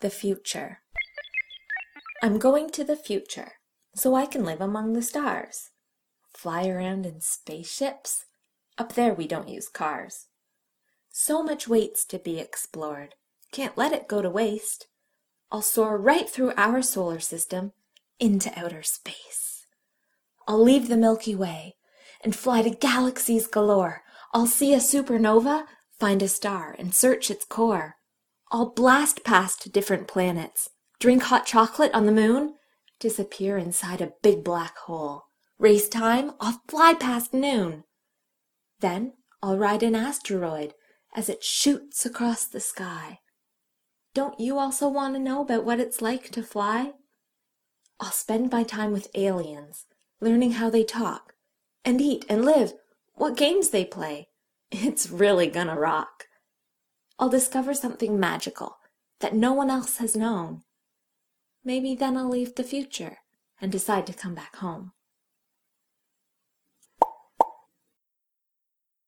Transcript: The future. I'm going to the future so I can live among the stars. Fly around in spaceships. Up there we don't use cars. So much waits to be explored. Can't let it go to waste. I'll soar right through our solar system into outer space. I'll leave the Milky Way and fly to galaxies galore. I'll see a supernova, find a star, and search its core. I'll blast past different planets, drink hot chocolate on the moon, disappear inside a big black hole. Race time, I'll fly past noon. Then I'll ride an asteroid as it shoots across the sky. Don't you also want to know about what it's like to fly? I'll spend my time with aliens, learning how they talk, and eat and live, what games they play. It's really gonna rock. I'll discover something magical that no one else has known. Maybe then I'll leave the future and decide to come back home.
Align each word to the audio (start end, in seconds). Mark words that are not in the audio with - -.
The 0.00 0.08
future. 0.08 0.78
I'm 2.22 2.38
going 2.38 2.70
to 2.70 2.84
the 2.84 2.96
future 2.96 3.52
so 3.94 4.14
I 4.14 4.24
can 4.24 4.44
live 4.46 4.62
among 4.62 4.94
the 4.94 5.02
stars. 5.02 5.72
Fly 6.34 6.68
around 6.68 7.04
in 7.04 7.20
spaceships. 7.20 8.24
Up 8.78 8.94
there 8.94 9.12
we 9.12 9.28
don't 9.28 9.50
use 9.50 9.68
cars. 9.68 10.28
So 11.10 11.42
much 11.42 11.68
waits 11.68 12.06
to 12.06 12.18
be 12.18 12.38
explored. 12.38 13.14
Can't 13.52 13.76
let 13.76 13.92
it 13.92 14.08
go 14.08 14.22
to 14.22 14.30
waste. 14.30 14.86
I'll 15.52 15.60
soar 15.60 15.98
right 15.98 16.30
through 16.30 16.54
our 16.56 16.80
solar 16.80 17.20
system 17.20 17.72
into 18.18 18.58
outer 18.58 18.82
space. 18.82 19.66
I'll 20.48 20.62
leave 20.62 20.88
the 20.88 20.96
Milky 20.96 21.34
Way 21.34 21.76
and 22.22 22.34
fly 22.34 22.62
to 22.62 22.70
galaxies 22.70 23.46
galore. 23.46 24.02
I'll 24.32 24.46
see 24.46 24.72
a 24.72 24.78
supernova, 24.78 25.66
find 25.98 26.22
a 26.22 26.28
star, 26.28 26.74
and 26.78 26.94
search 26.94 27.30
its 27.30 27.44
core. 27.44 27.96
I'll 28.52 28.70
blast 28.70 29.22
past 29.22 29.70
different 29.70 30.08
planets, 30.08 30.70
drink 30.98 31.22
hot 31.22 31.46
chocolate 31.46 31.94
on 31.94 32.06
the 32.06 32.12
moon, 32.12 32.54
disappear 32.98 33.56
inside 33.56 34.00
a 34.00 34.12
big 34.22 34.42
black 34.42 34.76
hole. 34.78 35.24
Race 35.58 35.88
time, 35.88 36.32
I'll 36.40 36.60
fly 36.66 36.94
past 36.94 37.32
noon. 37.32 37.84
Then 38.80 39.12
I'll 39.40 39.56
ride 39.56 39.84
an 39.84 39.94
asteroid 39.94 40.74
as 41.14 41.28
it 41.28 41.44
shoots 41.44 42.04
across 42.04 42.44
the 42.44 42.60
sky. 42.60 43.20
Don't 44.14 44.40
you 44.40 44.58
also 44.58 44.88
want 44.88 45.14
to 45.14 45.20
know 45.20 45.42
about 45.42 45.64
what 45.64 45.78
it's 45.78 46.02
like 46.02 46.30
to 46.30 46.42
fly? 46.42 46.94
I'll 48.00 48.10
spend 48.10 48.50
my 48.50 48.64
time 48.64 48.90
with 48.90 49.14
aliens, 49.14 49.86
learning 50.20 50.52
how 50.52 50.70
they 50.70 50.82
talk, 50.82 51.34
and 51.84 52.00
eat 52.00 52.24
and 52.28 52.44
live, 52.44 52.72
what 53.14 53.36
games 53.36 53.70
they 53.70 53.84
play. 53.84 54.28
It's 54.72 55.10
really 55.10 55.46
gonna 55.46 55.78
rock. 55.78 56.26
I'll 57.20 57.28
discover 57.28 57.74
something 57.74 58.18
magical 58.18 58.78
that 59.20 59.34
no 59.34 59.52
one 59.52 59.68
else 59.68 59.98
has 59.98 60.16
known. 60.16 60.62
Maybe 61.62 61.94
then 61.94 62.16
I'll 62.16 62.30
leave 62.30 62.54
the 62.54 62.64
future 62.64 63.18
and 63.60 63.70
decide 63.70 64.06
to 64.06 64.14
come 64.14 64.34
back 64.34 64.56
home. 64.56 64.92